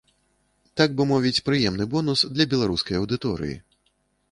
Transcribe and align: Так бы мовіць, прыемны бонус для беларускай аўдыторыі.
Так 0.79 0.95
бы 1.01 1.05
мовіць, 1.11 1.43
прыемны 1.51 1.87
бонус 1.93 2.25
для 2.35 2.49
беларускай 2.55 2.95
аўдыторыі. 3.03 3.55